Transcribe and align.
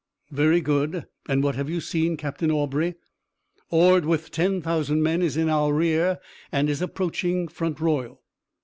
"Very 0.31 0.61
good, 0.61 1.05
and 1.29 1.43
what 1.43 1.53
have 1.53 1.69
you 1.69 1.79
seen, 1.79 2.17
Captain 2.17 2.49
Aubrey?" 2.49 2.95
"Ord 3.69 4.03
with 4.03 4.31
ten 4.31 4.59
thousand 4.59 5.03
men 5.03 5.21
is 5.21 5.37
in 5.37 5.47
our 5.47 5.71
rear 5.71 6.19
and 6.51 6.71
is 6.71 6.81
approaching 6.81 7.47
Front 7.47 7.79
Royal." 7.79 8.19